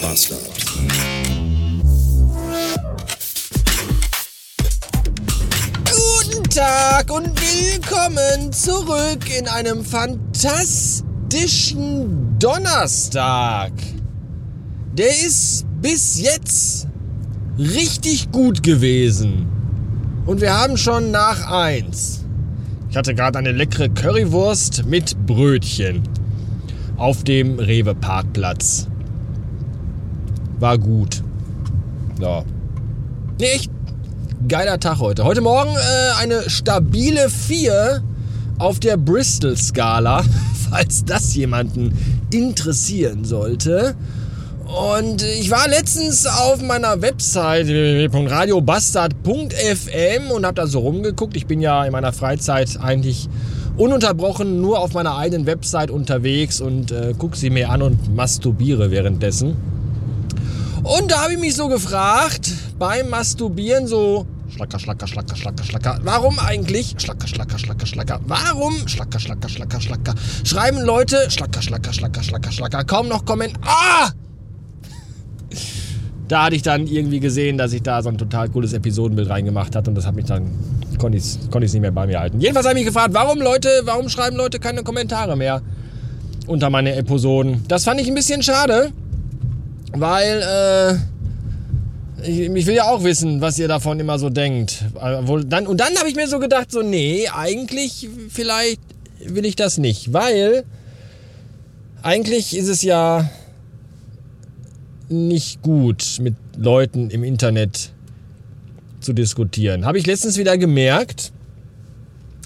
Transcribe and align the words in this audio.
Bastard. 0.00 0.40
Guten 5.84 6.42
Tag 6.48 7.10
und 7.10 7.28
willkommen 7.38 8.50
zurück 8.52 9.28
in 9.38 9.46
einem 9.48 9.84
fantastischen 9.84 12.38
Donnerstag. 12.38 13.72
Der 14.94 15.10
ist 15.10 15.66
bis 15.82 16.18
jetzt 16.20 16.88
richtig 17.58 18.32
gut 18.32 18.62
gewesen. 18.62 19.46
Und 20.24 20.40
wir 20.40 20.56
haben 20.56 20.78
schon 20.78 21.10
nach 21.10 21.50
eins. 21.50 22.24
Ich 22.88 22.96
hatte 22.96 23.14
gerade 23.14 23.38
eine 23.38 23.52
leckere 23.52 23.90
Currywurst 23.90 24.86
mit 24.86 25.26
Brötchen 25.26 26.02
auf 26.96 27.24
dem 27.24 27.58
Rewe 27.58 27.94
Parkplatz. 27.94 28.86
War 30.60 30.78
gut. 30.78 31.22
Ja. 32.20 32.44
Nee, 33.38 33.46
echt 33.46 33.70
geiler 34.46 34.78
Tag 34.78 34.98
heute. 34.98 35.24
Heute 35.24 35.40
Morgen 35.40 35.70
äh, 35.70 36.20
eine 36.20 36.50
stabile 36.50 37.30
4 37.30 38.02
auf 38.58 38.78
der 38.78 38.98
Bristol-Skala, 38.98 40.22
falls 40.70 41.06
das 41.06 41.34
jemanden 41.34 41.96
interessieren 42.30 43.24
sollte. 43.24 43.94
Und 44.66 45.22
ich 45.22 45.50
war 45.50 45.66
letztens 45.66 46.26
auf 46.26 46.60
meiner 46.60 47.00
Website 47.00 47.66
www.radiobastard.fm 47.66 50.30
und 50.30 50.44
habe 50.44 50.54
da 50.54 50.66
so 50.66 50.80
rumgeguckt. 50.80 51.36
Ich 51.36 51.46
bin 51.46 51.62
ja 51.62 51.86
in 51.86 51.92
meiner 51.92 52.12
Freizeit 52.12 52.78
eigentlich 52.82 53.30
ununterbrochen 53.78 54.60
nur 54.60 54.80
auf 54.80 54.92
meiner 54.92 55.16
eigenen 55.16 55.46
Website 55.46 55.90
unterwegs 55.90 56.60
und 56.60 56.92
äh, 56.92 57.14
gucke 57.16 57.38
sie 57.38 57.48
mir 57.48 57.70
an 57.70 57.80
und 57.80 58.14
masturbiere 58.14 58.90
währenddessen. 58.90 59.79
Und 60.82 61.10
da 61.10 61.22
habe 61.22 61.34
ich 61.34 61.38
mich 61.38 61.54
so 61.54 61.68
gefragt, 61.68 62.50
beim 62.78 63.08
Masturbieren 63.10 63.86
so, 63.86 64.26
Schlacker, 64.50 64.78
Schlacker, 64.78 65.06
Schlacker, 65.06 65.36
Schlacker, 65.36 65.64
Schlacker. 65.64 66.00
Warum 66.02 66.38
eigentlich? 66.38 66.94
Schlacker, 66.98 67.28
Schlacker, 67.28 67.58
Schlacker, 67.58 67.86
Schlacker. 67.86 68.20
Warum? 68.26 68.88
Schlacker, 68.88 69.20
Schlacker, 69.20 69.48
Schlacker, 69.48 69.80
Schlacker. 69.80 70.14
Schreiben 70.44 70.80
Leute, 70.80 71.30
Schlacker, 71.30 71.62
Schlacker, 71.62 71.92
Schlacker, 71.92 72.22
Schlacker, 72.22 72.52
Schlacker. 72.52 72.84
Kaum 72.84 73.08
noch 73.08 73.24
kommen. 73.24 73.52
Ah! 73.62 74.10
Da 76.28 76.44
hatte 76.44 76.56
ich 76.56 76.62
dann 76.62 76.86
irgendwie 76.86 77.20
gesehen, 77.20 77.58
dass 77.58 77.72
ich 77.72 77.82
da 77.82 78.02
so 78.02 78.08
ein 78.08 78.18
total 78.18 78.48
cooles 78.48 78.72
Episodenbild 78.72 79.28
reingemacht 79.28 79.74
hat 79.74 79.88
und 79.88 79.96
das 79.96 80.06
hat 80.06 80.14
mich 80.14 80.26
dann, 80.26 80.50
konnte 80.98 81.18
ich 81.18 81.24
es 81.24 81.38
konnt 81.50 81.64
nicht 81.64 81.80
mehr 81.80 81.90
bei 81.90 82.06
mir 82.06 82.20
halten. 82.20 82.40
Jedenfalls 82.40 82.66
habe 82.66 82.78
ich 82.78 82.84
mich 82.84 82.94
gefragt, 82.94 83.14
warum 83.14 83.40
Leute, 83.40 83.68
warum 83.84 84.08
schreiben 84.08 84.36
Leute 84.36 84.60
keine 84.60 84.84
Kommentare 84.84 85.36
mehr 85.36 85.60
unter 86.46 86.70
meine 86.70 86.94
Episoden? 86.94 87.64
Das 87.66 87.84
fand 87.84 88.00
ich 88.00 88.06
ein 88.06 88.14
bisschen 88.14 88.42
schade, 88.42 88.92
weil, 89.92 90.42
äh, 90.42 92.28
ich, 92.28 92.40
ich, 92.40 92.66
will 92.66 92.74
ja 92.74 92.84
auch 92.84 93.02
wissen, 93.04 93.40
was 93.40 93.58
ihr 93.58 93.68
davon 93.68 93.98
immer 94.00 94.18
so 94.18 94.30
denkt. 94.30 94.84
Und 95.26 95.50
dann, 95.50 95.66
und 95.66 95.80
dann 95.80 95.96
habe 95.96 96.08
ich 96.08 96.16
mir 96.16 96.28
so 96.28 96.38
gedacht, 96.38 96.70
so, 96.70 96.82
nee, 96.82 97.28
eigentlich 97.28 98.08
vielleicht 98.28 98.80
will 99.24 99.44
ich 99.44 99.56
das 99.56 99.78
nicht, 99.78 100.12
weil 100.12 100.64
eigentlich 102.02 102.56
ist 102.56 102.68
es 102.68 102.82
ja 102.82 103.30
nicht 105.08 105.62
gut, 105.62 106.18
mit 106.20 106.34
Leuten 106.56 107.10
im 107.10 107.24
Internet 107.24 107.90
zu 109.00 109.12
diskutieren. 109.12 109.84
Habe 109.84 109.98
ich 109.98 110.06
letztens 110.06 110.36
wieder 110.36 110.56
gemerkt, 110.56 111.32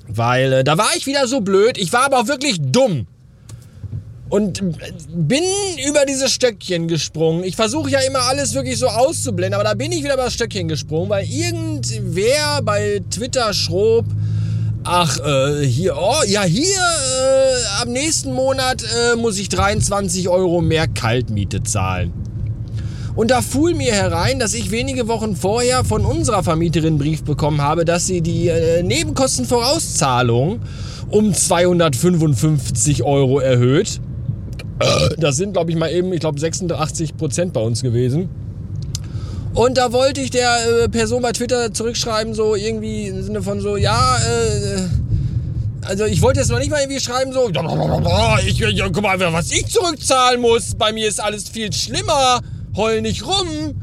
weil 0.09 0.53
äh, 0.53 0.65
da 0.65 0.79
war 0.79 0.91
ich 0.97 1.07
wieder 1.07 1.27
so 1.27 1.41
blöd. 1.41 1.79
Ich 1.79 1.93
war 1.93 2.05
aber 2.05 2.21
auch 2.21 2.29
wirklich 2.29 2.59
dumm. 2.61 3.07
Und 4.35 4.65
bin 5.13 5.45
über 5.89 6.05
dieses 6.07 6.33
Stöckchen 6.33 6.89
gesprungen. 6.89 7.45
Ich 7.45 7.55
versuche 7.55 7.89
ja 7.89 8.01
immer 8.01 8.19
alles 8.23 8.53
wirklich 8.53 8.77
so 8.81 8.89
auszublenden, 8.89 9.55
aber 9.55 9.63
da 9.63 9.75
bin 9.75 9.93
ich 9.93 10.03
wieder 10.03 10.15
über 10.15 10.25
das 10.25 10.35
Stöckchen 10.35 10.67
gesprungen, 10.67 11.09
weil 11.09 11.25
irgendwer 11.25 12.61
bei 12.65 13.01
Twitter 13.13 13.55
schrob, 13.55 14.07
ach, 14.83 15.21
äh, 15.21 15.65
hier, 15.65 15.97
oh, 15.97 16.25
ja, 16.27 16.43
hier, 16.43 16.65
äh, 16.65 17.81
am 17.81 17.93
nächsten 17.93 18.33
Monat 18.33 18.83
äh, 18.83 19.15
muss 19.15 19.39
ich 19.39 19.51
23 19.51 20.29
Euro 20.29 20.61
mehr 20.61 20.89
Kaltmiete 20.89 21.63
zahlen. 21.63 22.13
Und 23.15 23.31
da 23.31 23.41
fuhl 23.41 23.75
mir 23.75 23.93
herein, 23.93 24.41
dass 24.41 24.53
ich 24.55 24.73
wenige 24.73 25.07
Wochen 25.07 25.37
vorher 25.37 25.85
von 25.85 26.05
unserer 26.05 26.43
Vermieterin 26.43 26.99
Brief 26.99 27.23
bekommen 27.23 27.63
habe, 27.63 27.85
dass 27.85 28.09
sie 28.09 28.21
die 28.21 28.49
äh, 28.49 28.83
Nebenkostenvorauszahlung 28.83 30.59
um 31.09 31.33
255 31.33 33.05
Euro 33.05 33.39
erhöht. 33.39 34.01
Das 35.19 35.37
sind, 35.37 35.53
glaube 35.53 35.71
ich, 35.71 35.77
mal 35.77 35.91
eben, 35.91 36.13
ich 36.13 36.21
glaube, 36.21 36.41
86 36.41 37.17
Prozent 37.17 37.53
bei 37.53 37.61
uns 37.61 37.83
gewesen. 37.83 38.29
Und 39.55 39.79
da 39.79 39.93
wollte 39.93 40.21
ich 40.21 40.31
der 40.31 40.85
äh, 40.85 40.89
Person 40.89 41.23
bei 41.23 41.31
Twitter 41.31 41.73
zurückschreiben, 41.73 42.35
so 42.35 42.57
irgendwie 42.57 43.07
im 43.07 43.23
Sinne 43.23 43.41
von 43.41 43.61
so, 43.61 43.77
ja, 43.77 44.19
äh, 44.19 44.81
also 45.83 46.07
ich 46.07 46.23
wollte 46.23 46.41
jetzt 46.41 46.51
noch 46.51 46.59
nicht 46.59 46.71
mal 46.71 46.81
irgendwie 46.81 47.01
schreiben, 47.01 47.33
so, 47.33 47.49
ich, 48.47 48.61
ich, 48.61 48.83
guck 48.93 49.03
mal, 49.03 49.21
was 49.33 49.53
ich 49.53 49.67
zurückzahlen 49.67 50.41
muss. 50.41 50.75
Bei 50.75 50.93
mir 50.93 51.09
ist 51.09 51.23
alles 51.23 51.49
viel 51.49 51.73
schlimmer 51.73 52.41
heul 52.77 53.01
nicht 53.03 53.25
rum, 53.25 53.75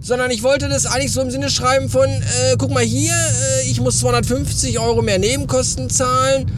sondern 0.00 0.30
ich 0.30 0.42
wollte 0.42 0.68
das 0.68 0.86
eigentlich 0.86 1.12
so 1.12 1.22
im 1.22 1.30
Sinne 1.30 1.50
schreiben 1.50 1.88
von, 1.88 2.06
äh, 2.06 2.56
guck 2.58 2.70
mal 2.70 2.84
hier, 2.84 3.14
äh, 3.14 3.70
ich 3.70 3.80
muss 3.80 4.00
250 4.00 4.78
Euro 4.78 5.02
mehr 5.02 5.18
Nebenkosten 5.18 5.88
zahlen, 5.88 6.50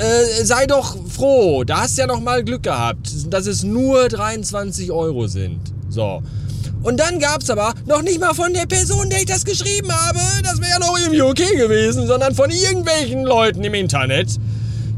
äh, 0.00 0.44
sei 0.44 0.66
doch 0.66 0.96
froh, 1.08 1.64
da 1.64 1.82
hast 1.82 1.98
ja 1.98 2.06
noch 2.06 2.20
mal 2.20 2.42
Glück 2.42 2.62
gehabt, 2.62 3.10
dass 3.32 3.46
es 3.46 3.62
nur 3.62 4.08
23 4.08 4.90
Euro 4.90 5.26
sind. 5.26 5.60
So. 5.88 6.22
Und 6.82 6.98
dann 6.98 7.18
gab 7.18 7.42
es 7.42 7.50
aber 7.50 7.74
noch 7.86 8.00
nicht 8.00 8.18
mal 8.18 8.32
von 8.32 8.54
der 8.54 8.66
Person, 8.66 9.10
der 9.10 9.20
ich 9.20 9.26
das 9.26 9.44
geschrieben 9.44 9.92
habe, 9.92 10.18
das 10.42 10.60
wäre 10.60 10.70
ja 10.70 10.78
noch 10.78 10.98
irgendwie 10.98 11.22
okay 11.22 11.54
gewesen, 11.56 12.06
sondern 12.06 12.34
von 12.34 12.50
irgendwelchen 12.50 13.24
Leuten 13.24 13.62
im 13.62 13.74
Internet. 13.74 14.28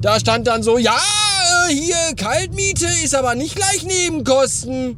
Da 0.01 0.21
stand 0.21 0.47
dann 0.47 0.63
so, 0.63 0.79
ja, 0.79 0.97
äh, 1.69 1.75
hier 1.75 1.97
Kaltmiete 2.17 2.87
ist 3.03 3.15
aber 3.15 3.34
nicht 3.34 3.57
gleich 3.57 3.84
Nebenkosten. 3.84 4.97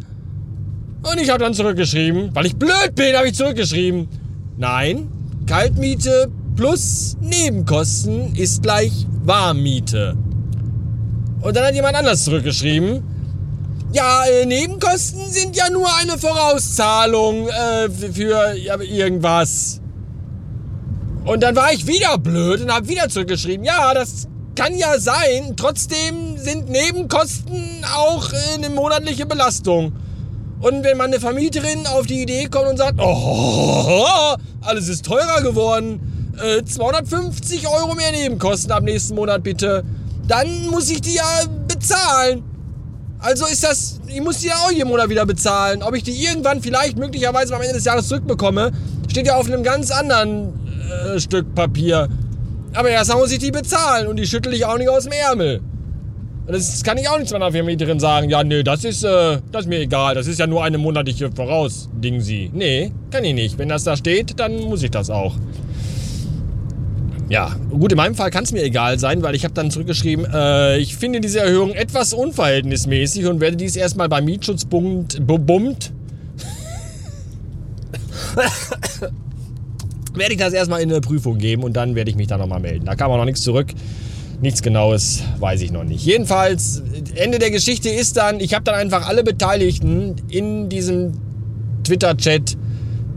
Und 1.03 1.21
ich 1.21 1.31
habe 1.31 1.39
dann 1.43 1.55
zurückgeschrieben, 1.55 2.31
weil 2.35 2.47
ich 2.47 2.57
blöd 2.57 2.95
bin, 2.95 3.17
habe 3.17 3.29
ich 3.29 3.35
zurückgeschrieben. 3.35 4.09
Nein, 4.57 5.09
Kaltmiete 5.47 6.31
plus 6.57 7.17
Nebenkosten 7.21 8.35
ist 8.37 8.63
gleich 8.63 9.07
Warmmiete. 9.25 10.17
Und 11.41 11.57
dann 11.57 11.65
hat 11.65 11.75
jemand 11.75 11.97
anders 11.97 12.25
zurückgeschrieben. 12.25 13.03
Ja, 13.93 14.25
äh, 14.25 14.47
Nebenkosten 14.47 15.31
sind 15.31 15.57
ja 15.57 15.71
nur 15.71 15.87
eine 16.01 16.19
Vorauszahlung 16.19 17.49
äh, 17.49 17.89
für 17.91 18.57
ja, 18.57 18.81
irgendwas. 18.81 19.81
Und 21.25 21.43
dann 21.43 21.55
war 21.55 21.73
ich 21.73 21.87
wieder 21.87 22.19
blöd 22.19 22.61
und 22.61 22.73
habe 22.73 22.89
wieder 22.89 23.09
zurückgeschrieben. 23.09 23.65
Ja, 23.65 23.95
das 23.95 24.27
kann 24.57 24.77
ja 24.77 24.99
sein. 24.99 25.55
Trotzdem 25.57 26.39
sind 26.39 26.71
Nebenkosten 26.71 27.85
auch 27.95 28.33
äh, 28.33 28.55
eine 28.55 28.71
monatliche 28.71 29.27
Belastung. 29.27 29.93
Und 30.61 30.83
wenn 30.83 30.97
meine 30.97 31.21
Vermieterin 31.21 31.87
auf 31.87 32.07
die 32.07 32.23
Idee 32.23 32.47
kommt 32.47 32.69
und 32.69 32.79
sagt, 32.79 32.99
oh, 32.99 34.35
alles 34.63 34.89
ist 34.89 35.05
teurer 35.05 35.43
geworden, 35.43 36.14
äh, 36.39 36.65
250 36.65 37.69
Euro 37.69 37.95
mehr 37.95 38.13
Nebenkosten 38.13 38.73
ab 38.73 38.83
nächsten 38.83 39.15
Monat 39.15 39.43
bitte, 39.43 39.85
dann 40.27 40.67
muss 40.69 40.91
ich 40.91 41.01
die 41.01 41.15
ja 41.15 41.43
bezahlen. 41.69 42.43
Also 43.19 43.47
ist 43.47 43.65
das, 43.65 44.01
ich 44.07 44.21
muss 44.21 44.41
die 44.41 44.49
ja 44.49 44.55
auch 44.67 44.71
jeden 44.71 44.89
Monat 44.89 45.09
wieder 45.09 45.25
bezahlen. 45.25 45.83
Ob 45.83 45.95
ich 45.95 46.03
die 46.03 46.13
irgendwann 46.13 46.61
vielleicht 46.61 46.99
möglicherweise 46.99 47.55
am 47.55 47.63
Ende 47.63 47.75
des 47.75 47.85
Jahres 47.85 48.09
zurückbekomme, 48.09 48.73
steht 49.09 49.27
ja 49.27 49.37
auf 49.37 49.47
einem 49.47 49.63
ganz 49.63 49.91
anderen 49.91 50.53
äh, 51.15 51.19
Stück 51.19 51.55
Papier. 51.55 52.09
Aber 52.75 52.91
erstmal 52.91 53.19
muss 53.19 53.33
ich 53.33 53.39
die 53.39 53.51
bezahlen 53.51 54.09
und 54.09 54.17
die 54.17 54.27
schüttel 54.27 54.53
ich 54.53 54.65
auch 54.65 54.77
nicht 54.77 54.89
aus 54.89 55.05
dem 55.05 55.13
Ärmel. 55.13 55.61
Das 56.47 56.83
kann 56.83 56.99
ich 56.99 57.09
auch 57.09 57.19
nicht 57.19 57.33
meiner 57.33 57.51
Vermieterin 57.51 57.99
sagen. 57.99 58.29
Ja, 58.29 58.45
nee, 58.45 58.63
das 58.63 58.85
ist, 58.85 59.03
äh, 59.03 59.39
das 59.51 59.63
ist 59.63 59.69
mir 59.69 59.79
egal. 59.79 60.15
Das 60.15 60.27
ist 60.27 60.39
ja 60.39 60.47
nur 60.47 60.63
eine 60.63 60.77
monatliche 60.77 61.31
Vorausding 61.33 62.21
sie. 62.21 62.51
Nee, 62.53 62.93
kann 63.11 63.25
ich 63.25 63.33
nicht. 63.33 63.59
Wenn 63.59 63.71
das 63.71 63.85
da 63.85 63.97
steht, 63.97 64.39
dann 64.39 64.55
muss 64.65 64.83
ich 64.83 64.91
das 64.91 65.09
auch. 65.09 65.35
Ja, 67.29 67.57
gut, 67.71 67.91
in 67.91 67.97
meinem 67.97 68.15
Fall 68.15 68.31
kann 68.31 68.45
es 68.45 68.53
mir 68.53 68.63
egal 68.63 68.99
sein, 68.99 69.23
weil 69.23 69.35
ich 69.35 69.45
habe 69.45 69.55
dann 69.55 69.71
zurückgeschrieben, 69.71 70.27
äh, 70.33 70.79
ich 70.79 70.97
finde 70.97 71.21
diese 71.21 71.41
Erhöhung 71.41 71.71
etwas 71.71 72.13
unverhältnismäßig 72.13 73.27
und 73.27 73.41
werde 73.41 73.57
dies 73.57 73.77
erstmal 73.77 74.09
beim 74.09 74.27
Mietschutzbund 74.27 75.27
bummt. 75.27 75.93
werde 80.15 80.33
ich 80.33 80.39
das 80.39 80.53
erstmal 80.53 80.81
in 80.83 80.91
eine 80.91 81.01
Prüfung 81.01 81.39
geben 81.39 81.63
und 81.63 81.75
dann 81.75 81.95
werde 81.95 82.11
ich 82.11 82.17
mich 82.17 82.27
da 82.27 82.37
nochmal 82.37 82.61
melden. 82.61 82.85
Da 82.85 82.95
kam 82.95 83.11
auch 83.11 83.17
noch 83.17 83.25
nichts 83.25 83.43
zurück. 83.43 83.69
Nichts 84.41 84.63
Genaues 84.63 85.23
weiß 85.39 85.63
ich 85.63 85.73
noch 85.73 85.85
nicht. 85.85 86.05
Jedenfalls, 86.05 86.83
Ende 87.15 87.39
der 87.39 87.51
Geschichte 87.51 87.89
ist 87.89 88.17
dann, 88.17 88.41
ich 88.41 88.53
habe 88.53 88.65
dann 88.65 88.75
einfach 88.75 89.09
alle 89.09 89.25
Beteiligten 89.25 90.17
in 90.29 90.69
diesem 90.69 91.13
Twitter-Chat 91.85 92.57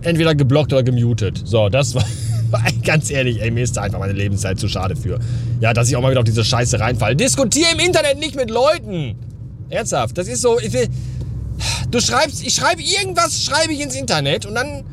entweder 0.04 0.36
geblockt 0.36 0.72
oder 0.74 0.84
gemutet. 0.84 1.42
So, 1.44 1.70
das 1.70 1.96
war, 1.96 2.06
ganz 2.84 3.10
ehrlich, 3.12 3.42
ey, 3.42 3.52
mir 3.52 3.64
ist 3.64 3.78
da 3.78 3.82
einfach 3.82 4.00
meine 4.00 4.14
Lebenszeit 4.14 4.60
zu 4.60 4.68
schade 4.68 4.96
für. 4.96 5.20
Ja, 5.60 5.74
dass 5.74 5.90
ich 5.90 5.96
auch 5.96 6.02
mal 6.02 6.12
wieder 6.12 6.22
auf 6.22 6.26
diese 6.26 6.44
Scheiße 6.44 6.80
reinfalle. 6.80 7.16
Diskutiere 7.16 7.72
im 7.74 7.80
Internet 7.80 8.20
nicht 8.20 8.36
mit 8.36 8.50
Leuten. 8.50 9.16
Ernsthaft, 9.70 10.18
das 10.18 10.28
ist 10.28 10.42
so, 10.42 10.60
ich 10.60 10.72
Du 11.90 12.00
schreibst, 12.02 12.46
ich 12.46 12.54
schreibe 12.54 12.82
irgendwas, 12.82 13.44
schreibe 13.44 13.74
ich 13.74 13.82
ins 13.82 13.96
Internet 13.96 14.46
und 14.46 14.56
dann 14.56 14.84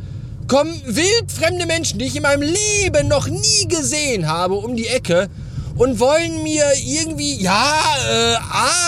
kommen 0.47 0.73
wildfremde 0.87 1.67
Menschen, 1.67 1.99
die 1.99 2.07
ich 2.07 2.17
in 2.17 2.23
meinem 2.23 2.43
Leben 2.43 3.09
noch 3.09 3.29
nie 3.29 3.69
gesehen 3.69 4.29
habe, 4.29 4.55
um 4.55 4.77
die 4.77 4.87
Ecke 4.87 5.29
und 5.77 5.99
wollen 5.99 6.43
mir 6.43 6.65
irgendwie, 6.85 7.43
ja, 7.43 7.81
äh, 8.09 8.37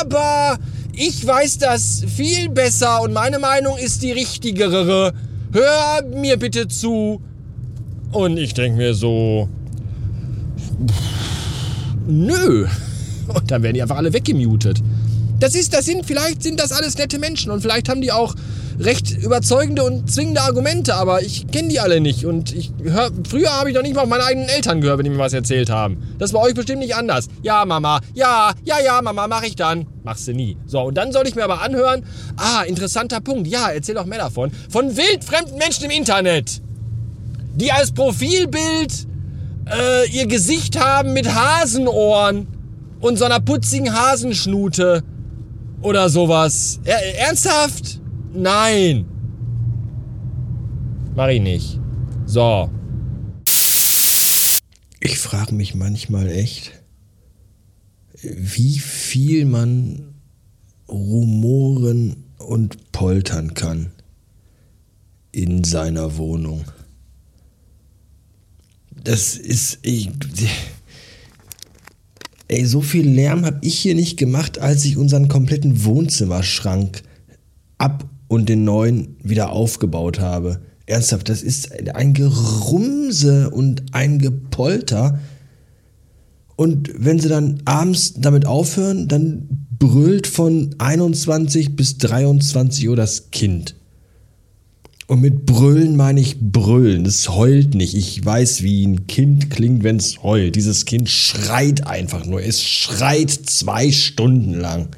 aber 0.00 0.58
ich 0.92 1.26
weiß 1.26 1.58
das 1.58 2.04
viel 2.16 2.48
besser 2.48 3.02
und 3.02 3.12
meine 3.12 3.38
Meinung 3.38 3.76
ist 3.76 4.02
die 4.02 4.12
richtigere. 4.12 5.12
Hör 5.52 6.02
mir 6.02 6.38
bitte 6.38 6.68
zu. 6.68 7.20
Und 8.16 8.38
ich 8.38 8.54
denke 8.54 8.78
mir 8.78 8.94
so, 8.94 9.46
nö. 12.06 12.66
Und 13.28 13.50
dann 13.50 13.62
werden 13.62 13.74
die 13.74 13.82
einfach 13.82 13.98
alle 13.98 14.14
weggemutet. 14.14 14.82
Das 15.38 15.54
ist, 15.54 15.74
das 15.74 15.84
sind, 15.84 16.06
vielleicht 16.06 16.42
sind 16.42 16.58
das 16.58 16.72
alles 16.72 16.96
nette 16.96 17.18
Menschen 17.18 17.50
und 17.50 17.60
vielleicht 17.60 17.90
haben 17.90 18.00
die 18.00 18.12
auch 18.12 18.34
recht 18.80 19.10
überzeugende 19.22 19.84
und 19.84 20.10
zwingende 20.10 20.40
Argumente, 20.40 20.94
aber 20.94 21.20
ich 21.20 21.46
kenne 21.48 21.68
die 21.68 21.78
alle 21.78 22.00
nicht 22.00 22.24
und 22.24 22.54
ich 22.54 22.72
hör, 22.84 23.10
früher 23.28 23.50
habe 23.50 23.68
ich 23.68 23.76
noch 23.76 23.82
nicht 23.82 23.94
mal 23.94 24.04
auf 24.04 24.08
meine 24.08 24.24
eigenen 24.24 24.48
Eltern 24.48 24.80
gehört, 24.80 24.96
wenn 24.96 25.04
die 25.04 25.10
mir 25.10 25.18
was 25.18 25.34
erzählt 25.34 25.68
haben. 25.68 25.98
Das 26.18 26.32
war 26.32 26.40
euch 26.40 26.54
bestimmt 26.54 26.78
nicht 26.78 26.96
anders. 26.96 27.28
Ja, 27.42 27.66
Mama, 27.66 28.00
ja, 28.14 28.54
ja, 28.64 28.76
ja, 28.82 29.02
Mama, 29.02 29.28
mach 29.28 29.42
ich 29.42 29.56
dann. 29.56 29.86
Machst 30.04 30.26
du 30.26 30.32
nie. 30.32 30.56
So, 30.64 30.80
und 30.80 30.94
dann 30.94 31.12
soll 31.12 31.28
ich 31.28 31.34
mir 31.34 31.44
aber 31.44 31.60
anhören, 31.60 32.02
ah, 32.38 32.62
interessanter 32.62 33.20
Punkt, 33.20 33.46
ja, 33.46 33.68
erzähl 33.68 33.94
doch 33.94 34.06
mehr 34.06 34.20
davon, 34.20 34.52
von 34.70 34.96
wildfremden 34.96 35.58
Menschen 35.58 35.84
im 35.84 35.90
Internet, 35.90 36.62
die 37.56 37.72
als 37.72 37.92
Profilbild 37.92 39.06
äh, 39.66 40.08
ihr 40.10 40.26
Gesicht 40.26 40.78
haben 40.78 41.12
mit 41.12 41.34
Hasenohren 41.34 42.46
und 43.00 43.18
so 43.18 43.24
einer 43.24 43.40
putzigen 43.40 43.92
Hasenschnute 43.92 45.02
oder 45.82 46.08
sowas. 46.08 46.80
Er, 46.84 47.18
ernsthaft? 47.26 48.00
Nein. 48.32 49.06
Mach 51.14 51.28
ich 51.28 51.40
nicht. 51.40 51.80
So. 52.26 52.70
Ich 55.00 55.18
frage 55.18 55.54
mich 55.54 55.74
manchmal 55.74 56.28
echt, 56.28 56.72
wie 58.22 58.78
viel 58.78 59.46
man 59.46 60.14
rumoren 60.88 62.24
und 62.38 62.92
poltern 62.92 63.54
kann 63.54 63.92
in 65.32 65.64
seiner 65.64 66.16
Wohnung. 66.16 66.64
Das 69.02 69.36
ist. 69.36 69.78
Ich, 69.82 70.10
ey, 72.48 72.64
so 72.64 72.80
viel 72.80 73.08
Lärm 73.08 73.44
habe 73.44 73.58
ich 73.62 73.78
hier 73.78 73.94
nicht 73.94 74.16
gemacht, 74.16 74.58
als 74.58 74.84
ich 74.84 74.96
unseren 74.96 75.28
kompletten 75.28 75.84
Wohnzimmerschrank 75.84 77.02
ab 77.78 78.08
und 78.28 78.48
den 78.48 78.64
neuen 78.64 79.16
wieder 79.22 79.50
aufgebaut 79.50 80.20
habe. 80.20 80.60
Ernsthaft, 80.86 81.28
das 81.28 81.42
ist 81.42 81.72
ein 81.94 82.14
Gerumse 82.14 83.50
und 83.50 83.82
ein 83.92 84.18
Gepolter. 84.18 85.18
Und 86.54 86.90
wenn 86.96 87.18
sie 87.18 87.28
dann 87.28 87.60
abends 87.64 88.14
damit 88.14 88.46
aufhören, 88.46 89.08
dann 89.08 89.66
brüllt 89.78 90.26
von 90.26 90.74
21 90.78 91.76
bis 91.76 91.98
23 91.98 92.88
Uhr 92.88 92.96
das 92.96 93.30
Kind. 93.30 93.74
Und 95.06 95.20
mit 95.20 95.46
Brüllen 95.46 95.94
meine 95.96 96.20
ich 96.20 96.40
Brüllen. 96.40 97.06
Es 97.06 97.28
heult 97.28 97.74
nicht. 97.74 97.94
Ich 97.94 98.24
weiß, 98.24 98.62
wie 98.62 98.84
ein 98.84 99.06
Kind 99.06 99.50
klingt, 99.50 99.84
wenn 99.84 99.96
es 99.96 100.22
heult. 100.22 100.56
Dieses 100.56 100.84
Kind 100.84 101.08
schreit 101.08 101.86
einfach 101.86 102.26
nur. 102.26 102.42
Es 102.42 102.62
schreit 102.62 103.30
zwei 103.30 103.92
Stunden 103.92 104.54
lang. 104.54 104.88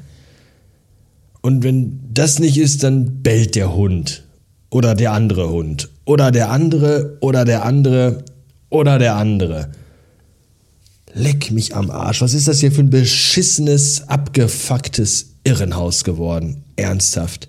Und 1.41 1.63
wenn 1.63 1.99
das 2.11 2.39
nicht 2.39 2.57
ist, 2.57 2.83
dann 2.83 3.21
bellt 3.21 3.55
der 3.55 3.75
Hund. 3.75 4.23
Oder 4.71 4.95
der 4.95 5.13
andere 5.13 5.49
Hund. 5.49 5.89
Oder 6.05 6.31
der 6.31 6.49
andere, 6.49 7.17
oder 7.21 7.45
der 7.45 7.63
andere, 7.65 8.23
oder 8.69 8.97
der 8.97 9.15
andere. 9.15 9.71
Leck 11.13 11.51
mich 11.51 11.75
am 11.75 11.91
Arsch. 11.91 12.21
Was 12.21 12.33
ist 12.33 12.47
das 12.47 12.59
hier 12.59 12.71
für 12.71 12.81
ein 12.81 12.89
beschissenes, 12.89 14.07
abgefucktes 14.07 15.35
Irrenhaus 15.43 16.03
geworden? 16.03 16.63
Ernsthaft. 16.75 17.48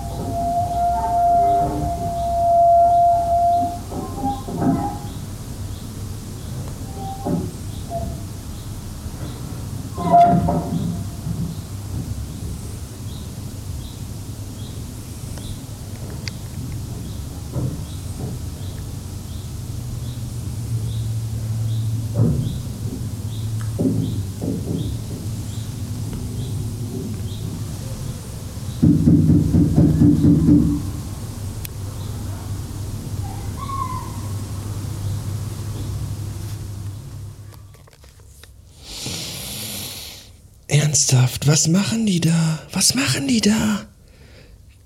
Ernsthaft, 40.91 41.47
was 41.47 41.69
machen 41.69 42.05
die 42.05 42.19
da? 42.19 42.59
Was 42.73 42.95
machen 42.95 43.25
die 43.25 43.39
da? 43.39 43.85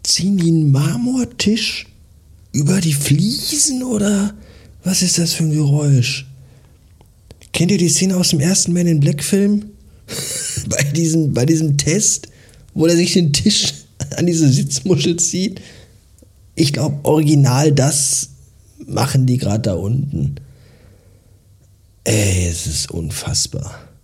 Ziehen 0.03 0.37
die 0.37 0.49
einen 0.49 0.71
Marmortisch 0.71 1.87
über 2.51 2.79
die 2.79 2.93
Fliesen 2.93 3.81
oder 3.81 4.35
was 4.83 5.01
ist 5.01 5.17
das 5.17 5.33
für 5.33 5.45
ein 5.45 5.51
Geräusch? 5.51 6.27
Kennt 7.53 7.71
ihr 7.71 7.79
die 7.79 7.89
Szene 7.89 8.17
aus 8.17 8.29
dem 8.29 8.39
ersten 8.39 8.71
Man 8.73 8.85
in 8.85 8.99
Black 8.99 9.23
Film? 9.23 9.71
bei, 10.69 10.83
diesem, 10.83 11.33
bei 11.33 11.43
diesem 11.43 11.75
Test, 11.75 12.27
wo 12.75 12.85
er 12.85 12.95
sich 12.95 13.13
den 13.13 13.33
Tisch 13.33 13.73
an 14.15 14.27
diese 14.27 14.47
Sitzmuschel 14.47 15.17
zieht? 15.17 15.59
Ich 16.53 16.71
glaube, 16.71 16.99
original 17.01 17.71
das 17.71 18.29
machen 18.77 19.25
die 19.25 19.37
gerade 19.37 19.63
da 19.63 19.73
unten. 19.73 20.35
Ey, 22.03 22.47
es 22.47 22.67
ist 22.67 22.91
unfassbar. 22.91 23.94